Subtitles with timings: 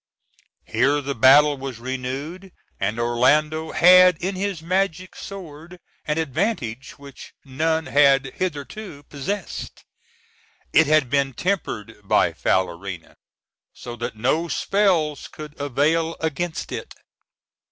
[0.65, 7.35] Here the battle was renewed, and Orlando had in his magic sword an advantage which
[7.45, 9.85] none had hitherto possessed.
[10.73, 13.15] It had been tempered by Falerina
[13.73, 16.95] so that no spells could avail against it.